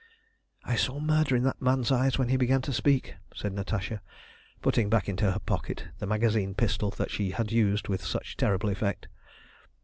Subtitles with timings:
[0.63, 4.01] "I saw murder in that man's eyes when he began to speak," said Natasha,
[4.63, 8.69] putting back into her pocket the magazine pistol that she had used with such terrible
[8.69, 9.09] effect.